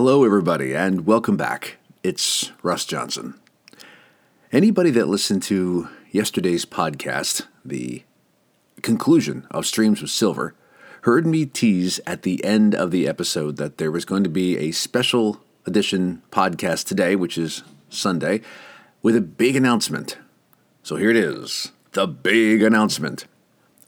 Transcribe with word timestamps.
Hello, 0.00 0.22
everybody, 0.24 0.76
and 0.76 1.06
welcome 1.06 1.36
back. 1.36 1.76
It's 2.04 2.52
Russ 2.62 2.84
Johnson. 2.84 3.34
Anybody 4.52 4.90
that 4.90 5.08
listened 5.08 5.42
to 5.42 5.88
yesterday's 6.12 6.64
podcast, 6.64 7.48
the 7.64 8.04
conclusion 8.80 9.44
of 9.50 9.66
Streams 9.66 10.00
of 10.00 10.08
Silver, 10.08 10.54
heard 11.00 11.26
me 11.26 11.46
tease 11.46 11.98
at 12.06 12.22
the 12.22 12.44
end 12.44 12.76
of 12.76 12.92
the 12.92 13.08
episode 13.08 13.56
that 13.56 13.78
there 13.78 13.90
was 13.90 14.04
going 14.04 14.22
to 14.22 14.30
be 14.30 14.56
a 14.58 14.70
special 14.70 15.40
edition 15.66 16.22
podcast 16.30 16.86
today, 16.86 17.16
which 17.16 17.36
is 17.36 17.64
Sunday, 17.90 18.40
with 19.02 19.16
a 19.16 19.20
big 19.20 19.56
announcement. 19.56 20.16
So 20.84 20.94
here 20.94 21.10
it 21.10 21.16
is 21.16 21.72
the 21.90 22.06
big 22.06 22.62
announcement. 22.62 23.26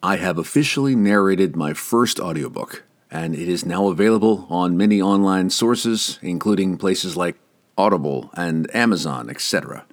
I 0.03 0.17
have 0.17 0.39
officially 0.39 0.97
narrated 0.97 1.55
my 1.55 1.73
first 1.73 2.19
audiobook, 2.19 2.83
and 3.11 3.35
it 3.35 3.49
is 3.49 3.67
now 3.67 3.89
available 3.89 4.47
on 4.49 4.77
many 4.77 5.03
online 5.03 5.51
sources, 5.51 6.19
including 6.23 6.79
places 6.79 7.17
like 7.17 7.37
Audible 7.77 8.31
and 8.35 8.73
Amazon, 8.75 9.29
etc. 9.29 9.85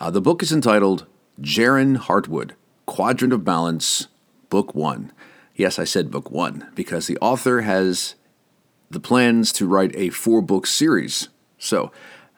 Uh, 0.00 0.10
the 0.10 0.20
book 0.20 0.42
is 0.42 0.52
entitled 0.52 1.06
Jaron 1.40 1.96
Hartwood 1.96 2.52
Quadrant 2.86 3.32
of 3.32 3.44
Balance, 3.44 4.08
Book 4.48 4.74
1. 4.74 5.12
Yes, 5.54 5.78
I 5.78 5.84
said 5.84 6.10
Book 6.10 6.30
1 6.30 6.72
because 6.74 7.06
the 7.06 7.18
author 7.18 7.62
has 7.62 8.14
the 8.90 9.00
plans 9.00 9.52
to 9.52 9.66
write 9.66 9.94
a 9.96 10.10
four 10.10 10.40
book 10.40 10.66
series. 10.66 11.28
So, 11.58 11.90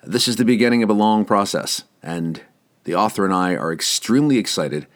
this 0.04 0.28
is 0.28 0.36
the 0.36 0.44
beginning 0.44 0.82
of 0.82 0.90
a 0.90 0.94
long 0.94 1.24
process, 1.24 1.84
and 2.02 2.40
the 2.84 2.94
author 2.94 3.24
and 3.24 3.34
I 3.34 3.56
are 3.56 3.72
extremely 3.72 4.38
excited 4.38 4.86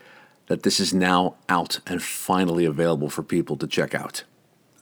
that 0.47 0.63
this 0.63 0.79
is 0.79 0.95
now 0.95 1.35
out 1.49 1.81
and 1.87 2.03
finally 2.03 2.65
available 2.65 3.11
for 3.11 3.23
people 3.23 3.57
to 3.57 3.67
check 3.67 3.95
out. 3.95 4.25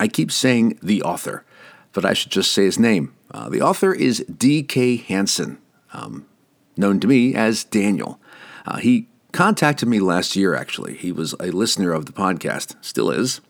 I 0.00 0.08
keep 0.08 0.32
saying 0.32 0.78
the 0.82 1.02
author, 1.02 1.44
but 1.92 2.06
I 2.06 2.14
should 2.14 2.32
just 2.32 2.52
say 2.52 2.64
his 2.64 2.78
name. 2.78 3.14
Uh, 3.30 3.50
the 3.50 3.60
author 3.60 3.92
is 3.92 4.24
D.K. 4.24 4.96
Hansen, 4.96 5.58
um, 5.92 6.26
known 6.74 7.00
to 7.00 7.06
me 7.06 7.34
as 7.34 7.64
Daniel. 7.64 8.18
Uh, 8.66 8.78
he 8.78 9.08
contacted 9.32 9.90
me 9.90 10.00
last 10.00 10.36
year, 10.36 10.54
actually. 10.54 10.96
He 10.96 11.12
was 11.12 11.34
a 11.38 11.50
listener 11.50 11.92
of 11.92 12.06
the 12.06 12.12
podcast, 12.12 12.76
still 12.80 13.10
is, 13.10 13.42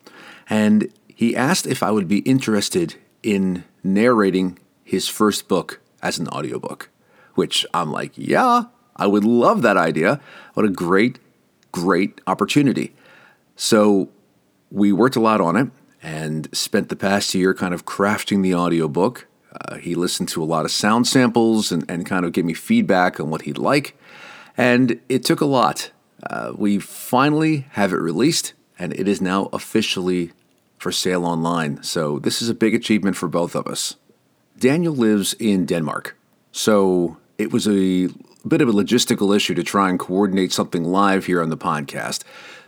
and 0.48 0.92
he 1.06 1.36
asked 1.36 1.68
if 1.68 1.84
I 1.84 1.92
would 1.92 2.08
be 2.08 2.18
interested 2.18 2.96
in 3.22 3.62
narrating 3.84 4.58
his 4.82 5.06
first 5.06 5.46
book 5.46 5.80
as 6.02 6.18
an 6.18 6.26
audiobook, 6.30 6.90
which 7.36 7.64
I'm 7.72 7.92
like, 7.92 8.10
yeah, 8.16 8.64
I 8.96 9.06
would 9.06 9.24
love 9.24 9.62
that 9.62 9.76
idea. 9.76 10.20
What 10.54 10.66
a 10.66 10.70
great, 10.70 11.20
great 11.70 12.20
opportunity. 12.26 12.92
So 13.54 14.08
we 14.72 14.90
worked 14.90 15.14
a 15.14 15.20
lot 15.20 15.40
on 15.40 15.54
it 15.56 15.70
and 16.02 16.48
spent 16.52 16.88
the 16.88 16.96
past 16.96 17.34
year 17.34 17.54
kind 17.54 17.74
of 17.74 17.84
crafting 17.84 18.42
the 18.42 18.54
audiobook. 18.54 19.26
Uh, 19.52 19.76
he 19.76 19.94
listened 19.94 20.28
to 20.28 20.42
a 20.42 20.44
lot 20.44 20.64
of 20.64 20.70
sound 20.70 21.06
samples 21.06 21.72
and, 21.72 21.84
and 21.90 22.06
kind 22.06 22.24
of 22.24 22.32
gave 22.32 22.44
me 22.44 22.54
feedback 22.54 23.18
on 23.18 23.30
what 23.30 23.42
he'd 23.42 23.58
like. 23.58 23.96
And 24.56 25.00
it 25.08 25.24
took 25.24 25.40
a 25.40 25.46
lot. 25.46 25.90
Uh, 26.22 26.52
we 26.56 26.78
finally 26.78 27.66
have 27.72 27.92
it 27.92 27.96
released, 27.96 28.52
and 28.78 28.92
it 28.92 29.08
is 29.08 29.20
now 29.20 29.48
officially 29.52 30.32
for 30.78 30.92
sale 30.92 31.24
online. 31.24 31.82
So 31.82 32.18
this 32.18 32.42
is 32.42 32.48
a 32.48 32.54
big 32.54 32.74
achievement 32.74 33.16
for 33.16 33.28
both 33.28 33.54
of 33.54 33.66
us. 33.66 33.96
Daniel 34.58 34.94
lives 34.94 35.34
in 35.34 35.64
Denmark, 35.64 36.16
so 36.52 37.16
it 37.38 37.52
was 37.52 37.66
a 37.66 38.08
bit 38.46 38.60
of 38.60 38.68
a 38.68 38.72
logistical 38.72 39.34
issue 39.34 39.54
to 39.54 39.62
try 39.62 39.88
and 39.88 39.98
coordinate 39.98 40.52
something 40.52 40.84
live 40.84 41.26
here 41.26 41.42
on 41.42 41.48
the 41.48 41.56
podcast. 41.56 42.22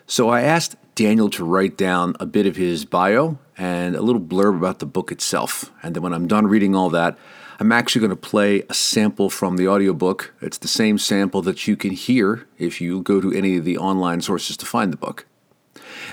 So 0.07 0.31
I 0.31 0.43
asked 0.43 0.77
Daniel 0.95 1.31
to 1.31 1.45
write 1.45 1.77
down 1.77 2.17
a 2.21 2.27
bit 2.27 2.47
of 2.47 2.57
his 2.57 2.85
bio 2.85 3.39
and 3.57 3.97
a 3.97 4.03
little 4.03 4.21
blurb 4.21 4.57
about 4.57 4.79
the 4.79 4.87
book 4.87 5.11
itself. 5.11 5.73
And 5.83 5.95
then 5.95 6.03
when 6.03 6.13
I'm 6.13 6.27
done 6.29 6.47
reading 6.47 6.75
all 6.75 6.91
that, 6.91 7.17
I'm 7.59 7.73
actually 7.73 8.01
going 8.01 8.11
to 8.11 8.17
play 8.17 8.63
a 8.69 8.75
sample 8.75 9.31
from 9.31 9.57
the 9.57 9.69
audiobook. 9.69 10.35
It's 10.41 10.59
the 10.59 10.69
same 10.69 10.99
sample 10.99 11.43
that 11.43 11.67
you 11.67 11.77
can 11.77 11.93
hear 11.93 12.47
if 12.59 12.81
you 12.81 13.03
go 13.03 13.21
to 13.21 13.33
any 13.33 13.57
of 13.57 13.65
the 13.65 13.79
online 13.79 14.21
sources 14.21 14.57
to 14.59 14.67
find 14.67 14.93
the 14.93 14.97
book. 14.97 15.27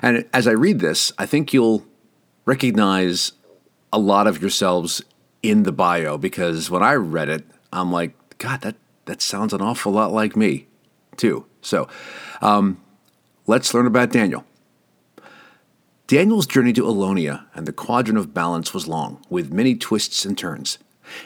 And 0.02 0.26
as 0.32 0.48
I 0.48 0.52
read 0.52 0.80
this, 0.80 1.12
I 1.18 1.26
think 1.26 1.52
you'll 1.54 1.86
recognize 2.46 3.34
a 3.92 4.00
lot 4.00 4.28
of 4.28 4.42
yourselves 4.42 5.02
in 5.42 5.64
the 5.64 5.72
bio 5.72 6.18
because 6.18 6.70
when 6.70 6.84
I 6.84 6.94
read 6.94 7.30
it, 7.30 7.46
I'm 7.74 7.92
like, 7.92 8.14
God, 8.38 8.62
that, 8.62 8.76
that 9.06 9.22
sounds 9.22 9.54
an 9.54 9.62
awful 9.62 9.92
lot 9.92 10.12
like 10.12 10.36
me, 10.36 10.68
too. 11.18 11.46
So 11.62 11.88
um, 12.42 12.80
let's 13.48 13.74
learn 13.74 13.88
about 13.88 14.12
Daniel. 14.12 14.46
Daniel's 16.10 16.48
journey 16.48 16.74
to 16.74 16.86
Elonia 16.86 17.46
and 17.54 17.68
the 17.68 17.72
Quadrant 17.72 18.18
of 18.18 18.34
Balance 18.34 18.74
was 18.74 18.88
long, 18.88 19.24
with 19.30 19.54
many 19.54 19.76
twists 19.76 20.26
and 20.26 20.36
turns. 20.36 20.80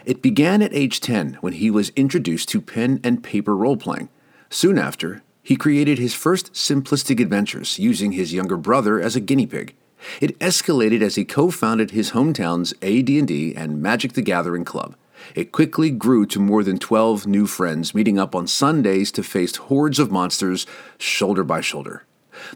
It 0.04 0.22
began 0.22 0.62
at 0.62 0.74
age 0.74 1.00
10 1.00 1.38
when 1.40 1.54
he 1.54 1.72
was 1.72 1.94
introduced 1.96 2.50
to 2.50 2.60
pen 2.60 3.00
and 3.02 3.24
paper 3.24 3.56
role 3.56 3.78
playing. 3.78 4.10
Soon 4.50 4.78
after, 4.78 5.24
he 5.42 5.56
created 5.56 6.00
his 6.00 6.14
first 6.14 6.52
simplistic 6.52 7.22
adventures 7.22 7.80
using 7.80 8.12
his 8.12 8.34
younger 8.34 8.58
brother 8.58 9.00
as 9.00 9.16
a 9.16 9.22
guinea 9.22 9.48
pig. 9.48 9.74
It 10.20 10.38
escalated 10.40 11.02
as 11.02 11.16
he 11.16 11.24
co-founded 11.24 11.92
his 11.92 12.12
hometown's 12.12 12.74
AD&D 12.82 13.56
and 13.56 13.82
Magic 13.82 14.12
the 14.12 14.22
Gathering 14.22 14.66
club. 14.66 14.98
It 15.34 15.54
quickly 15.54 15.92
grew 15.92 16.26
to 16.26 16.42
more 16.42 16.62
than 16.62 16.78
12 16.78 17.26
new 17.26 17.48
friends 17.48 17.96
meeting 17.96 18.20
up 18.20 18.36
on 18.36 18.48
Sundays 18.48 19.14
to 19.14 19.24
face 19.24 19.56
hordes 19.56 19.98
of 19.98 20.12
monsters 20.12 20.68
shoulder 20.98 21.46
by 21.46 21.62
shoulder. 21.62 22.04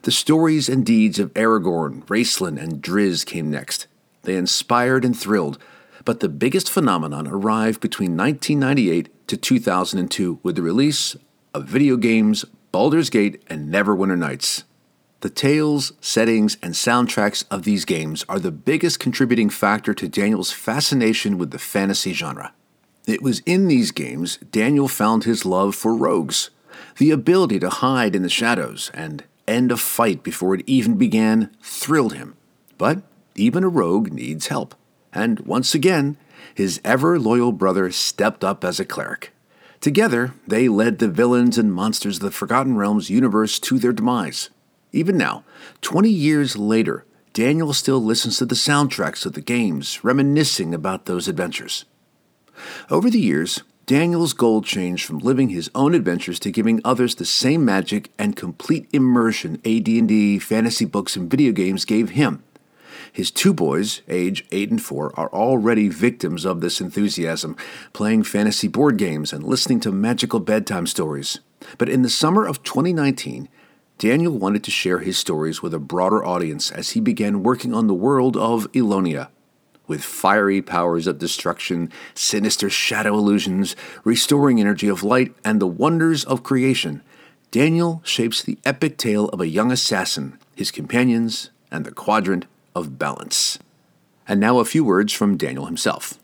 The 0.04 0.12
stories 0.12 0.70
and 0.70 0.86
deeds 0.86 1.20
of 1.20 1.34
Aragorn, 1.34 2.06
Raistlin, 2.06 2.62
and 2.62 2.82
Drizzt 2.82 3.26
came 3.26 3.50
next. 3.50 3.88
They 4.24 4.36
inspired 4.36 5.06
and 5.06 5.18
thrilled, 5.18 5.58
but 6.06 6.20
the 6.20 6.30
biggest 6.30 6.70
phenomenon 6.70 7.28
arrived 7.28 7.82
between 7.82 8.18
1998 8.18 9.28
to 9.28 9.38
2002 9.38 10.40
with 10.44 10.56
the 10.56 10.62
release 10.62 11.16
of 11.54 11.66
video 11.66 11.98
games 11.98 12.46
Baldur's 12.72 13.10
Gate 13.10 13.44
and 13.48 13.74
Neverwinter 13.74 14.18
Nights. 14.18 14.64
The 15.22 15.30
tales, 15.30 15.94
settings, 16.00 16.58
and 16.62 16.74
soundtracks 16.74 17.44
of 17.50 17.64
these 17.64 17.86
games 17.86 18.24
are 18.30 18.40
the 18.40 18.52
biggest 18.52 19.00
contributing 19.00 19.50
factor 19.50 19.94
to 19.96 20.08
Daniel's 20.08 20.52
fascination 20.52 21.38
with 21.38 21.52
the 21.52 21.58
fantasy 21.58 22.14
genre. 22.14 22.54
It 23.08 23.24
was 23.24 23.40
in 23.46 23.68
these 23.68 23.92
games 23.92 24.38
Daniel 24.52 24.88
found 24.88 25.24
his 25.24 25.46
love 25.46 25.74
for 25.76 25.96
rogues, 25.96 26.52
the 26.98 27.12
ability 27.12 27.60
to 27.60 27.70
hide 27.70 28.16
in 28.16 28.22
the 28.22 28.30
shadows 28.30 28.92
and 28.94 29.24
end 29.48 29.72
a 29.72 29.78
fight 29.78 30.24
before 30.24 30.56
it 30.56 30.64
even 30.68 30.98
began 30.98 31.56
thrilled 31.62 32.14
him. 32.14 32.36
But 32.78 33.02
even 33.36 33.64
a 33.64 33.70
rogue 33.70 34.12
needs 34.12 34.48
help, 34.48 34.76
and 35.14 35.40
once 35.42 35.74
again, 35.74 36.18
his 36.54 36.82
ever 36.84 37.20
loyal 37.20 37.52
brother 37.52 37.92
stepped 37.92 38.44
up 38.44 38.64
as 38.64 38.80
a 38.80 38.86
cleric. 38.86 39.32
Together, 39.80 40.34
they 40.48 40.68
led 40.68 41.00
the 41.00 41.08
villains 41.08 41.58
and 41.58 41.74
monsters 41.74 42.18
of 42.18 42.24
the 42.24 42.32
Forgotten 42.32 42.76
Realms 42.76 43.10
universe 43.10 43.60
to 43.60 43.78
their 43.78 43.94
demise. 43.94 44.50
Even 44.92 45.18
now, 45.18 45.44
20 45.82 46.10
years 46.10 46.58
later, 46.58 47.06
Daniel 47.34 47.74
still 47.74 48.04
listens 48.04 48.38
to 48.38 48.46
the 48.46 48.56
soundtracks 48.56 49.26
of 49.26 49.34
the 49.34 49.42
games, 49.42 50.04
reminiscing 50.04 50.74
about 50.74 51.06
those 51.06 51.28
adventures. 51.28 51.86
Over 52.90 53.12
the 53.12 53.20
years, 53.20 53.62
Daniel's 53.88 54.34
goal 54.34 54.62
changed 54.62 55.06
from 55.06 55.20
living 55.20 55.48
his 55.48 55.72
own 55.74 55.96
adventures 55.96 56.42
to 56.42 56.52
giving 56.52 56.82
others 56.84 57.16
the 57.16 57.24
same 57.24 57.64
magic 57.64 58.12
and 58.20 58.36
complete 58.36 58.86
immersion 58.92 59.62
AD&D, 59.64 60.40
fantasy 60.40 60.84
books, 60.84 61.16
and 61.16 61.32
video 61.32 61.54
games 61.54 61.86
gave 61.86 62.10
him. 62.10 62.44
His 63.14 63.32
two 63.32 63.54
boys, 63.54 64.02
age 64.10 64.46
8 64.52 64.72
and 64.72 64.82
4, 64.82 65.18
are 65.18 65.30
already 65.30 65.88
victims 65.88 66.44
of 66.44 66.60
this 66.60 66.82
enthusiasm, 66.82 67.56
playing 67.94 68.24
fantasy 68.24 68.68
board 68.68 68.98
games 68.98 69.32
and 69.32 69.46
listening 69.46 69.80
to 69.80 69.92
magical 69.94 70.42
bedtime 70.42 70.86
stories. 70.86 71.40
But 71.78 71.88
in 71.88 72.02
the 72.02 72.10
summer 72.10 72.46
of 72.46 72.64
2019, 72.64 73.48
Daniel 74.00 74.38
wanted 74.38 74.66
to 74.66 74.72
share 74.72 75.00
his 75.00 75.18
stories 75.18 75.62
with 75.62 75.74
a 75.74 75.80
broader 75.80 76.26
audience 76.26 76.72
as 76.72 76.90
he 76.90 77.00
began 77.00 77.42
working 77.42 77.74
on 77.74 77.88
the 77.88 77.94
world 77.94 78.36
of 78.36 78.70
Elonia. 78.74 79.30
With 79.88 80.04
fiery 80.04 80.62
powers 80.62 81.08
of 81.08 81.18
destruction, 81.18 81.92
sinister 82.14 82.70
shadow 82.70 83.14
illusions, 83.14 83.76
restoring 84.04 84.60
energy 84.60 84.90
of 84.90 85.02
light, 85.02 85.34
and 85.46 85.62
the 85.62 85.68
wonders 85.68 86.26
of 86.26 86.44
creation, 86.44 87.02
Daniel 87.52 88.02
shapes 88.04 88.44
the 88.44 88.58
epic 88.66 88.98
tale 88.98 89.30
of 89.30 89.40
a 89.40 89.48
young 89.48 89.72
assassin, 89.72 90.38
his 90.56 90.72
companions, 90.72 91.52
and 91.72 91.86
the 91.86 91.92
quadrant 91.92 92.46
of 92.76 93.00
balance. 93.00 93.60
And 94.28 94.42
now 94.42 94.60
a 94.60 94.66
few 94.66 94.84
words 94.84 95.14
from 95.14 95.38
Daniel 95.38 95.68
himself. 95.68 96.20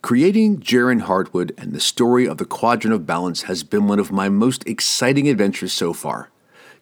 Creating 0.00 0.60
Jaron 0.60 1.02
Hartwood 1.02 1.52
and 1.58 1.72
the 1.72 1.80
story 1.80 2.26
of 2.26 2.38
the 2.38 2.46
Quadrant 2.46 2.94
of 2.94 3.06
Balance 3.06 3.42
has 3.42 3.62
been 3.62 3.86
one 3.86 3.98
of 3.98 4.10
my 4.10 4.30
most 4.30 4.66
exciting 4.66 5.28
adventures 5.28 5.74
so 5.74 5.92
far. 5.92 6.30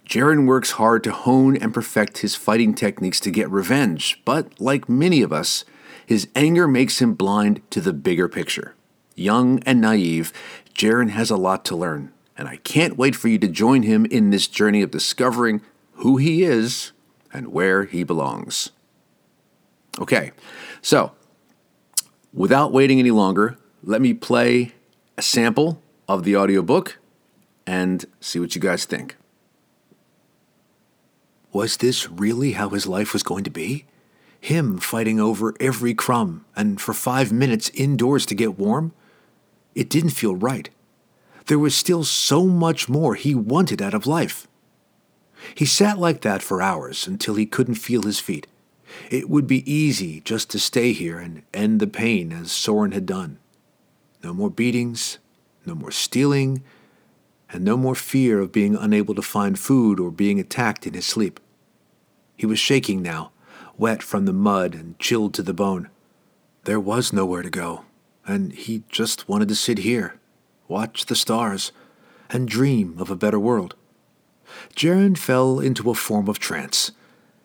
Jaron 0.09 0.47
works 0.47 0.73
hard 0.73 1.05
to 1.05 1.13
hone 1.13 1.55
and 1.55 1.75
perfect 1.75 2.19
his 2.19 2.35
fighting 2.35 2.75
techniques 2.75 3.21
to 3.21 3.31
get 3.31 3.51
revenge, 3.51 4.23
but 4.25 4.59
like 4.59 4.89
many 4.89 5.21
of 5.21 5.35
us, 5.35 5.67
his 6.07 6.29
anger 6.35 6.67
makes 6.67 7.03
him 7.03 7.13
blind 7.13 7.61
to 7.71 7.83
the 7.83 7.93
bigger 7.93 8.27
picture. 8.27 8.75
Young 9.15 9.63
and 9.65 9.83
naive, 9.83 10.33
Jaron 10.73 11.11
has 11.11 11.31
a 11.31 11.37
lot 11.37 11.63
to 11.67 11.77
learn, 11.77 12.11
and 12.39 12.49
I 12.49 12.57
can't 12.57 12.97
wait 12.97 13.15
for 13.15 13.29
you 13.29 13.39
to 13.41 13.49
join 13.49 13.83
him 13.83 14.07
in 14.07 14.31
this 14.31 14.47
journey 14.47 14.81
of 14.81 14.91
discovering 14.91 15.61
who 15.97 16.17
he 16.17 16.43
is 16.43 16.93
and 17.31 17.53
where 17.53 17.85
he 17.85 18.03
belongs. 18.03 18.71
Okay, 20.01 20.33
so 20.81 21.13
without 22.33 22.73
waiting 22.73 22.99
any 22.99 23.11
longer, 23.11 23.59
let 23.83 24.01
me 24.01 24.15
play 24.15 24.73
a 25.19 25.23
sample 25.23 25.83
of 26.09 26.25
the 26.25 26.35
audiobook 26.35 26.97
and 27.67 28.07
see 28.21 28.41
what 28.41 28.55
you 28.55 28.61
guys 28.63 28.87
think. 28.87 29.19
Was 31.53 31.79
this 31.79 32.11
really 32.11 32.53
how 32.53 32.69
his 32.71 32.87
life 32.87 33.13
was 33.13 33.23
going 33.23 33.45
to 33.45 33.51
be? 33.51 33.87
Him 34.41 34.79
fighting 34.79 35.19
over 35.19 35.55
every 35.59 35.95
crumb 35.95 36.45
and 36.55 36.81
for 36.81 36.93
five 36.93 37.33
minutes 37.33 37.71
indoors 37.75 38.27
to 38.27 38.35
get 38.35 38.59
warm? 38.59 38.93
It 39.75 39.89
didn't 39.89 40.11
feel 40.11 40.37
right. 40.37 40.69
There 41.47 41.59
was 41.59 41.75
still 41.75 42.05
so 42.05 42.47
much 42.47 42.89
more 42.89 43.15
he 43.15 43.35
wanted 43.35 43.81
out 43.81 43.95
of 43.95 44.07
life. 44.07 44.47
He 45.55 45.65
sat 45.65 45.99
like 45.99 46.21
that 46.23 46.43
for 46.43 46.61
hours 46.61 47.07
until 47.07 47.37
he 47.37 47.47
couldn't 47.47 47.77
feel 47.77 48.03
his 48.03 48.21
feet. 48.21 48.47
It 49.11 49.29
would 49.29 49.47
be 49.47 49.71
easy 49.71 50.21
just 50.21 50.51
to 50.51 50.59
stay 50.59 50.93
here 50.93 51.19
and 51.19 51.43
end 51.55 51.81
the 51.81 51.87
pain 51.87 52.33
as 52.33 52.53
Soren 52.53 52.93
had 52.93 53.07
done. 53.07 53.39
No 54.23 54.35
more 54.35 54.51
beatings, 54.51 55.19
no 55.65 55.75
more 55.75 55.91
stealing, 55.91 56.63
and 57.51 57.65
no 57.65 57.77
more 57.77 57.95
fear 57.95 58.41
of 58.41 58.53
being 58.53 58.77
unable 58.77 59.15
to 59.15 59.23
find 59.23 59.59
food 59.59 59.99
or 59.99 60.11
being 60.11 60.39
attacked 60.39 60.87
in 60.87 60.95
his 60.95 61.07
sleep. 61.07 61.41
He 62.37 62.47
was 62.47 62.59
shaking 62.59 63.03
now, 63.03 63.33
wet 63.77 64.03
from 64.03 64.25
the 64.25 64.33
mud 64.33 64.75
and 64.75 64.99
chilled 64.99 65.35
to 65.35 65.43
the 65.43 65.55
bone. 65.55 65.89
There 66.65 66.81
was 66.81 67.13
nowhere 67.13 67.43
to 67.43 67.51
go, 67.51 67.85
and 68.27 68.53
he 68.53 68.83
just 68.89 69.29
wanted 69.29 69.49
to 69.49 69.55
sit 69.55 69.79
here, 69.79 70.15
watch 70.69 71.07
the 71.07 71.17
stars, 71.17 71.73
and 72.31 72.47
dream 72.47 72.97
of 72.99 73.11
a 73.11 73.17
better 73.17 73.39
world. 73.39 73.75
Jaren 74.77 75.17
fell 75.17 75.61
into 75.61 75.91
a 75.91 75.95
form 75.95 76.29
of 76.29 76.39
trance. 76.39 76.93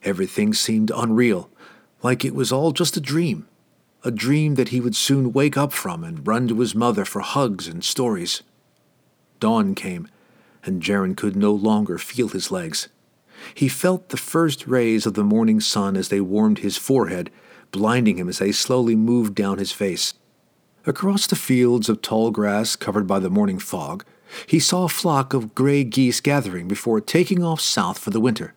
Everything 0.03 0.53
seemed 0.53 0.91
unreal, 0.93 1.49
like 2.01 2.25
it 2.25 2.35
was 2.35 2.51
all 2.51 2.71
just 2.71 2.97
a 2.97 3.01
dream, 3.01 3.47
a 4.03 4.11
dream 4.11 4.55
that 4.55 4.69
he 4.69 4.81
would 4.81 4.95
soon 4.95 5.31
wake 5.31 5.55
up 5.55 5.71
from 5.71 6.03
and 6.03 6.27
run 6.27 6.47
to 6.49 6.59
his 6.59 6.75
mother 6.75 7.05
for 7.05 7.21
hugs 7.21 7.67
and 7.67 7.83
stories. 7.83 8.43
Dawn 9.43 9.75
came, 9.75 10.07
and 10.63 10.81
Jaren 10.81 11.17
could 11.17 11.35
no 11.35 11.51
longer 11.51 11.97
feel 11.97 12.29
his 12.29 12.49
legs. 12.49 12.87
He 13.53 13.67
felt 13.67 14.07
the 14.07 14.15
first 14.15 14.65
rays 14.67 15.05
of 15.05 15.15
the 15.15 15.23
morning 15.25 15.59
sun 15.59 15.97
as 15.97 16.07
they 16.07 16.21
warmed 16.21 16.59
his 16.59 16.77
forehead, 16.77 17.29
blinding 17.69 18.17
him 18.17 18.29
as 18.29 18.39
they 18.39 18.53
slowly 18.53 18.95
moved 18.95 19.35
down 19.35 19.57
his 19.57 19.73
face. 19.73 20.13
Across 20.85 21.27
the 21.27 21.35
fields 21.35 21.89
of 21.89 22.01
tall 22.01 22.31
grass 22.31 22.77
covered 22.77 23.05
by 23.05 23.19
the 23.19 23.29
morning 23.29 23.59
fog, 23.59 24.05
he 24.47 24.61
saw 24.61 24.85
a 24.85 24.87
flock 24.87 25.33
of 25.33 25.53
gray 25.53 25.83
geese 25.83 26.21
gathering 26.21 26.69
before 26.69 27.01
taking 27.01 27.43
off 27.43 27.59
south 27.59 27.97
for 27.97 28.11
the 28.11 28.21
winter. 28.21 28.53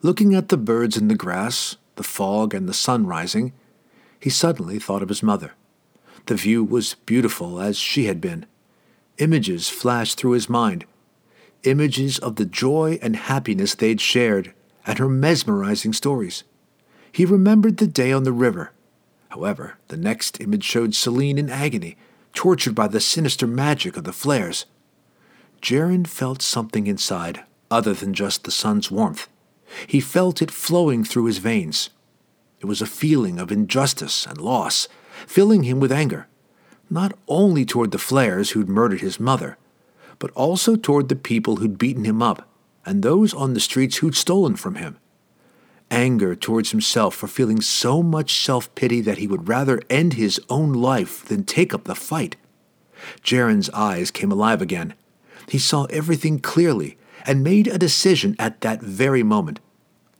Looking 0.00 0.34
at 0.34 0.48
the 0.48 0.56
birds 0.56 0.96
in 0.96 1.08
the 1.08 1.14
grass, 1.14 1.76
the 1.96 2.02
fog, 2.02 2.54
and 2.54 2.66
the 2.66 2.72
sun 2.72 3.06
rising, 3.06 3.52
he 4.18 4.30
suddenly 4.30 4.78
thought 4.78 5.02
of 5.02 5.10
his 5.10 5.22
mother. 5.22 5.52
The 6.24 6.36
view 6.36 6.64
was 6.64 6.94
beautiful 7.04 7.60
as 7.60 7.76
she 7.76 8.06
had 8.06 8.22
been. 8.22 8.46
Images 9.20 9.68
flashed 9.68 10.18
through 10.18 10.32
his 10.32 10.48
mind 10.48 10.86
images 11.62 12.18
of 12.18 12.36
the 12.36 12.44
joy 12.46 12.98
and 13.02 13.14
happiness 13.14 13.74
they'd 13.74 14.00
shared 14.00 14.54
and 14.86 14.98
her 14.98 15.08
mesmerizing 15.08 15.92
stories. 15.92 16.42
He 17.12 17.24
remembered 17.24 17.76
the 17.76 17.86
day 17.86 18.12
on 18.12 18.24
the 18.24 18.32
river. 18.32 18.72
However, 19.28 19.74
the 19.88 19.96
next 19.96 20.40
image 20.40 20.64
showed 20.64 20.94
Celine 20.94 21.38
in 21.38 21.50
agony, 21.50 21.96
tortured 22.32 22.74
by 22.74 22.88
the 22.88 23.00
sinister 23.00 23.46
magic 23.46 23.96
of 23.96 24.04
the 24.04 24.12
flares. 24.12 24.66
Jaren 25.60 26.06
felt 26.06 26.40
something 26.40 26.86
inside, 26.86 27.44
other 27.70 27.92
than 27.92 28.14
just 28.14 28.44
the 28.44 28.50
sun's 28.50 28.90
warmth. 28.90 29.28
He 29.86 30.00
felt 30.00 30.40
it 30.40 30.50
flowing 30.50 31.04
through 31.04 31.26
his 31.26 31.38
veins. 31.38 31.90
It 32.60 32.66
was 32.66 32.80
a 32.80 32.86
feeling 32.86 33.38
of 33.38 33.52
injustice 33.52 34.26
and 34.26 34.40
loss, 34.40 34.88
filling 35.26 35.64
him 35.64 35.78
with 35.78 35.92
anger, 35.92 36.26
not 36.90 37.12
only 37.28 37.64
toward 37.64 37.92
the 37.92 37.98
flares 37.98 38.50
who'd 38.50 38.68
murdered 38.68 39.00
his 39.00 39.20
mother, 39.20 39.56
but 40.18 40.30
also 40.32 40.76
toward 40.76 41.08
the 41.08 41.16
people 41.16 41.56
who'd 41.56 41.78
beaten 41.78 42.04
him 42.04 42.22
up 42.22 42.48
and 42.84 43.02
those 43.02 43.32
on 43.32 43.54
the 43.54 43.60
streets 43.60 43.98
who'd 43.98 44.16
stolen 44.16 44.56
from 44.56 44.74
him. 44.74 44.98
Anger 45.90 46.34
towards 46.34 46.70
himself 46.70 47.14
for 47.14 47.26
feeling 47.26 47.60
so 47.60 48.02
much 48.02 48.44
self 48.44 48.72
pity 48.74 49.00
that 49.00 49.18
he 49.18 49.26
would 49.26 49.48
rather 49.48 49.80
end 49.88 50.14
his 50.14 50.40
own 50.48 50.72
life 50.72 51.24
than 51.24 51.44
take 51.44 51.72
up 51.72 51.84
the 51.84 51.94
fight. 51.94 52.36
Jaren's 53.22 53.70
eyes 53.70 54.10
came 54.10 54.30
alive 54.30 54.60
again, 54.60 54.94
he 55.50 55.58
saw 55.58 55.84
everything 55.84 56.38
clearly 56.38 56.96
and 57.26 57.42
made 57.42 57.66
a 57.66 57.78
decision 57.78 58.36
at 58.38 58.60
that 58.60 58.80
very 58.80 59.24
moment. 59.24 59.58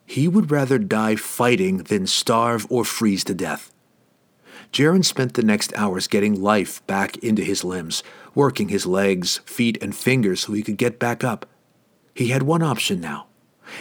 He 0.05 0.27
would 0.27 0.51
rather 0.51 0.77
die 0.77 1.15
fighting 1.15 1.79
than 1.85 2.09
starve 2.09 2.67
or 2.69 2.85
freeze 2.85 3.23
to 3.25 3.35
death. 3.35 3.73
Jaren 4.73 5.05
spent 5.05 5.35
the 5.35 5.43
next 5.43 5.73
hours 5.77 6.07
getting 6.07 6.41
life 6.41 6.87
back 6.87 7.17
into 7.19 7.43
his 7.43 7.65
limbs, 7.65 8.03
working 8.35 8.69
his 8.69 8.87
legs, 8.87 9.39
feet, 9.45 9.83
and 9.83 9.95
fingers 9.95 10.41
so 10.41 10.53
he 10.53 10.63
could 10.63 10.77
get 10.77 10.99
back 10.99 11.25
up. 11.25 11.47
He 12.15 12.29
had 12.29 12.43
one 12.43 12.63
option 12.63 13.01
now 13.01 13.27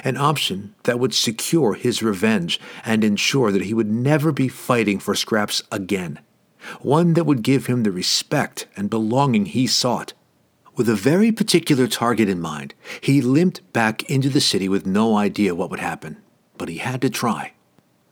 an 0.03 0.18
option 0.18 0.75
that 0.83 1.00
would 1.00 1.13
secure 1.13 1.74
his 1.74 2.03
revenge 2.03 2.59
and 2.86 3.03
ensure 3.03 3.51
that 3.51 3.63
he 3.63 3.74
would 3.74 3.89
never 3.89 4.31
be 4.31 4.47
fighting 4.47 5.00
for 5.00 5.15
scraps 5.15 5.63
again. 5.71 6.19
One 6.81 7.13
that 7.13 7.25
would 7.25 7.42
give 7.42 7.65
him 7.65 7.83
the 7.83 7.92
respect 7.92 8.68
and 8.75 8.89
belonging 8.89 9.47
he 9.47 9.65
sought. 9.68 10.13
With 10.75 10.88
a 10.89 10.95
very 10.95 11.31
particular 11.31 11.88
target 11.88 12.30
in 12.30 12.39
mind, 12.39 12.74
he 13.01 13.21
limped 13.21 13.74
back 13.74 14.03
into 14.09 14.30
the 14.30 14.42
city 14.42 14.69
with 14.69 14.85
no 14.85 15.18
idea 15.18 15.56
what 15.56 15.69
would 15.69 15.80
happen, 15.80 16.21
but 16.57 16.69
he 16.69 16.77
had 16.77 17.01
to 17.01 17.09
try. 17.09 17.53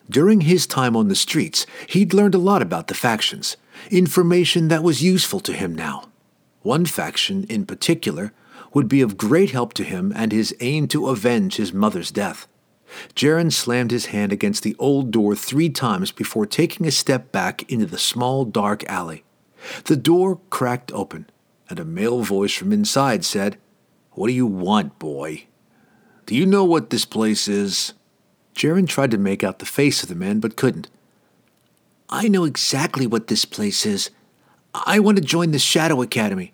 During 0.10 0.42
his 0.42 0.66
time 0.66 0.96
on 0.96 1.10
the 1.10 1.16
streets, 1.16 1.66
he'd 1.88 2.14
learned 2.14 2.36
a 2.36 2.40
lot 2.40 2.62
about 2.62 2.88
the 2.88 2.94
factions, 2.94 3.58
information 3.92 4.70
that 4.70 4.84
was 4.84 5.04
useful 5.04 5.40
to 5.42 5.54
him 5.54 5.76
now. 5.76 6.06
One 6.62 6.86
faction, 6.86 7.46
in 7.46 7.66
particular, 7.66 8.34
would 8.74 8.88
be 8.88 9.02
of 9.02 9.18
great 9.18 9.52
help 9.52 9.74
to 9.74 9.84
him 9.84 10.14
and 10.16 10.32
his 10.32 10.56
aim 10.60 10.88
to 10.90 11.10
avenge 11.10 11.56
his 11.56 11.74
mother's 11.74 12.12
death. 12.12 12.48
Jaren 13.16 13.52
slammed 13.52 13.92
his 13.92 14.08
hand 14.08 14.32
against 14.32 14.64
the 14.64 14.76
old 14.80 15.12
door 15.12 15.36
three 15.36 15.70
times 15.70 16.12
before 16.12 16.46
taking 16.46 16.86
a 16.88 16.92
step 16.92 17.32
back 17.32 17.70
into 17.72 17.86
the 17.86 17.98
small, 17.98 18.46
dark 18.46 18.84
alley. 18.86 19.24
The 19.86 19.98
door 19.98 20.40
cracked 20.50 20.92
open, 20.94 21.30
and 21.70 21.80
a 21.80 21.86
male 21.86 22.24
voice 22.24 22.54
from 22.54 22.72
inside 22.72 23.26
said, 23.26 23.58
What 24.12 24.28
do 24.28 24.34
you 24.34 24.48
want, 24.48 25.00
boy? 25.00 25.48
Do 26.26 26.36
you 26.36 26.46
know 26.46 26.64
what 26.64 26.90
this 26.90 27.06
place 27.06 27.48
is? 27.48 27.94
Jaren 28.58 28.88
tried 28.88 29.12
to 29.12 29.20
make 29.20 29.44
out 29.44 29.60
the 29.60 29.68
face 29.68 30.02
of 30.02 30.10
the 30.10 30.16
man, 30.16 30.40
but 30.40 30.56
couldn't. 30.56 30.90
I 32.10 32.28
know 32.28 32.44
exactly 32.44 33.06
what 33.06 33.28
this 33.28 33.46
place 33.46 33.86
is. 33.86 34.10
I 34.74 35.00
want 35.00 35.18
to 35.18 35.24
join 35.24 35.52
the 35.52 35.60
Shadow 35.60 36.02
Academy. 36.02 36.54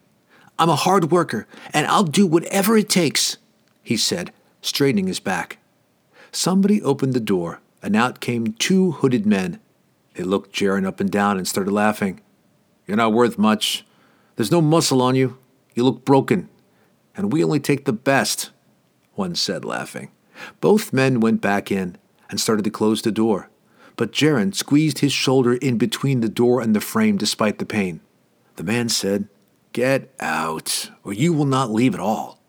I'm 0.60 0.70
a 0.70 0.76
hard 0.76 1.12
worker, 1.12 1.48
and 1.74 1.88
I'll 1.88 2.04
do 2.04 2.28
whatever 2.28 2.76
it 2.76 2.90
takes, 2.90 3.38
he 3.82 3.96
said, 3.96 4.34
straightening 4.62 5.08
his 5.08 5.22
back. 5.22 5.60
Somebody 6.34 6.82
opened 6.82 7.14
the 7.14 7.22
door, 7.22 7.62
and 7.82 7.96
out 7.96 8.20
came 8.20 8.48
two 8.54 8.92
hooded 8.92 9.26
men. 9.26 9.62
They 10.16 10.24
looked 10.24 10.54
Jaren 10.54 10.86
up 10.86 11.00
and 11.00 11.10
down 11.10 11.38
and 11.38 11.48
started 11.48 11.72
laughing. 11.72 12.20
You're 12.86 12.98
not 12.98 13.14
worth 13.14 13.38
much. 13.38 13.86
There's 14.36 14.52
no 14.52 14.62
muscle 14.62 15.02
on 15.02 15.16
you. 15.16 15.38
You 15.74 15.86
look 15.86 16.04
broken. 16.04 16.50
And 17.16 17.32
we 17.32 17.44
only 17.46 17.62
take 17.62 17.86
the 17.86 17.94
best, 17.94 18.50
one 19.14 19.36
said, 19.36 19.64
laughing. 19.64 20.12
Both 20.62 20.94
men 20.94 21.20
went 21.20 21.42
back 21.42 21.72
in 21.72 21.98
and 22.30 22.40
started 22.40 22.64
to 22.64 22.72
close 22.72 23.02
the 23.02 23.12
door, 23.12 23.50
but 23.96 24.12
Jaren 24.12 24.56
squeezed 24.56 25.00
his 25.00 25.14
shoulder 25.14 25.54
in 25.54 25.78
between 25.78 26.22
the 26.22 26.30
door 26.30 26.62
and 26.62 26.76
the 26.76 26.82
frame 26.82 27.18
despite 27.18 27.60
the 27.60 27.66
pain. 27.66 28.02
The 28.56 28.64
man 28.64 28.90
said, 28.90 29.28
Get 29.72 30.14
out, 30.20 30.92
or 31.04 31.14
you 31.14 31.34
will 31.34 31.46
not 31.46 31.72
leave 31.72 31.94
at 31.94 32.00
all. 32.00 32.40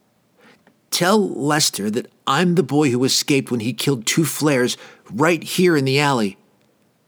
Tell 0.91 1.19
Lester 1.19 1.91
that 1.91 2.11
I'm 2.27 2.55
the 2.55 2.63
boy 2.63 2.91
who 2.91 3.05
escaped 3.05 3.51
when 3.51 3.61
he 3.61 3.73
killed 3.73 4.07
two 4.07 4.25
flares 4.25 4.77
right 5.11 5.43
here 5.43 5.77
in 5.77 5.85
the 5.85 5.99
alley, 5.99 6.39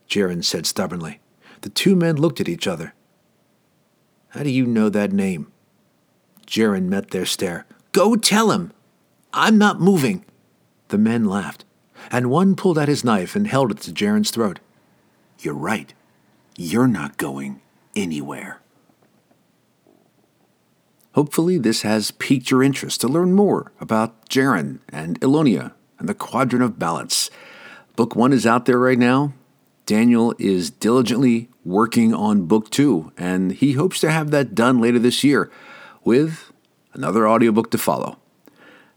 Jaren 0.08 0.44
said 0.44 0.66
stubbornly. 0.66 1.20
The 1.60 1.68
two 1.68 1.96
men 1.96 2.16
looked 2.16 2.40
at 2.40 2.48
each 2.48 2.66
other. 2.66 2.94
How 4.30 4.42
do 4.42 4.50
you 4.50 4.66
know 4.66 4.88
that 4.88 5.12
name? 5.12 5.52
Jaren 6.46 6.84
met 6.84 7.10
their 7.10 7.26
stare. 7.26 7.66
Go 7.92 8.16
tell 8.16 8.50
him. 8.50 8.72
I'm 9.32 9.58
not 9.58 9.80
moving. 9.80 10.24
The 10.88 10.98
men 10.98 11.24
laughed, 11.24 11.64
and 12.10 12.30
one 12.30 12.54
pulled 12.54 12.78
out 12.78 12.88
his 12.88 13.04
knife 13.04 13.34
and 13.34 13.46
held 13.46 13.70
it 13.70 13.80
to 13.80 13.92
Jaren's 13.92 14.30
throat. 14.30 14.60
You're 15.40 15.54
right. 15.54 15.92
You're 16.56 16.88
not 16.88 17.16
going 17.16 17.60
anywhere. 17.94 18.60
Hopefully, 21.12 21.56
this 21.56 21.82
has 21.82 22.10
piqued 22.10 22.50
your 22.50 22.62
interest 22.62 23.00
to 23.00 23.08
learn 23.08 23.32
more 23.32 23.72
about 23.80 24.28
Jaren 24.28 24.80
and 24.90 25.18
Elonia 25.20 25.72
and 25.98 26.08
the 26.08 26.14
Quadrant 26.14 26.62
of 26.62 26.78
Balance. 26.78 27.30
Book 27.96 28.14
one 28.14 28.32
is 28.32 28.46
out 28.46 28.66
there 28.66 28.78
right 28.78 28.98
now. 28.98 29.32
Daniel 29.86 30.34
is 30.38 30.70
diligently 30.70 31.48
working 31.64 32.12
on 32.12 32.46
book 32.46 32.70
two, 32.70 33.12
and 33.16 33.52
he 33.52 33.72
hopes 33.72 33.98
to 34.00 34.10
have 34.10 34.30
that 34.30 34.54
done 34.54 34.80
later 34.80 34.98
this 34.98 35.24
year 35.24 35.50
with 36.04 36.52
another 36.92 37.26
audiobook 37.26 37.70
to 37.70 37.78
follow. 37.78 38.18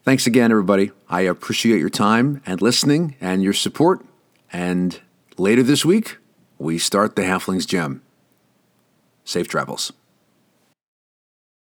Thanks 0.10 0.26
again, 0.26 0.50
everybody. 0.50 0.90
I 1.08 1.22
appreciate 1.22 1.80
your 1.80 1.92
time 1.92 2.42
and 2.44 2.64
listening 2.64 3.16
and 3.22 3.44
your 3.44 3.54
support. 3.54 4.04
And 4.52 5.00
later 5.38 5.62
this 5.62 5.86
week, 5.86 6.18
we 6.58 6.80
start 6.80 7.16
the 7.16 7.22
Halfling's 7.22 7.68
Gem. 7.68 8.02
Safe 9.24 9.48
travels. 9.48 9.94